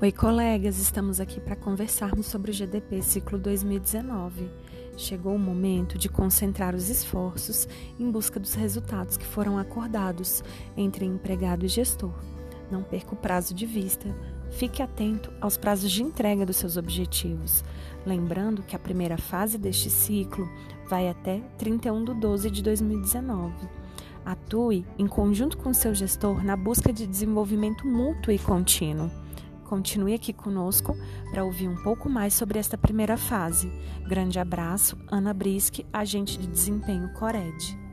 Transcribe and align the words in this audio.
Oi, 0.00 0.12
colegas, 0.12 0.78
estamos 0.78 1.18
aqui 1.18 1.40
para 1.40 1.56
conversarmos 1.56 2.26
sobre 2.26 2.52
o 2.52 2.54
GDP 2.54 3.02
ciclo 3.02 3.36
2019. 3.36 4.48
Chegou 4.96 5.34
o 5.34 5.38
momento 5.40 5.98
de 5.98 6.08
concentrar 6.08 6.72
os 6.72 6.88
esforços 6.88 7.66
em 7.98 8.08
busca 8.08 8.38
dos 8.38 8.54
resultados 8.54 9.16
que 9.16 9.26
foram 9.26 9.58
acordados 9.58 10.44
entre 10.76 11.04
empregado 11.04 11.66
e 11.66 11.68
gestor. 11.68 12.14
Não 12.70 12.80
perca 12.80 13.12
o 13.14 13.16
prazo 13.16 13.52
de 13.52 13.66
vista. 13.66 14.08
Fique 14.52 14.84
atento 14.84 15.32
aos 15.40 15.56
prazos 15.56 15.90
de 15.90 16.04
entrega 16.04 16.46
dos 16.46 16.58
seus 16.58 16.76
objetivos. 16.76 17.64
Lembrando 18.06 18.62
que 18.62 18.76
a 18.76 18.78
primeira 18.78 19.18
fase 19.18 19.58
deste 19.58 19.90
ciclo 19.90 20.48
vai 20.88 21.08
até 21.08 21.40
31 21.58 22.04
de 22.04 22.14
12 22.14 22.50
de 22.52 22.62
2019. 22.62 23.52
Atue 24.24 24.86
em 24.96 25.08
conjunto 25.08 25.58
com 25.58 25.74
seu 25.74 25.92
gestor 25.92 26.44
na 26.44 26.54
busca 26.54 26.92
de 26.92 27.04
desenvolvimento 27.04 27.84
mútuo 27.84 28.32
e 28.32 28.38
contínuo. 28.38 29.10
Continue 29.68 30.14
aqui 30.14 30.32
conosco 30.32 30.96
para 31.30 31.44
ouvir 31.44 31.68
um 31.68 31.76
pouco 31.82 32.08
mais 32.08 32.32
sobre 32.32 32.58
esta 32.58 32.78
primeira 32.78 33.18
fase. 33.18 33.70
Grande 34.08 34.38
abraço, 34.38 34.96
Ana 35.06 35.34
Brisque, 35.34 35.84
agente 35.92 36.38
de 36.38 36.46
desempenho 36.46 37.12
Cored. 37.12 37.87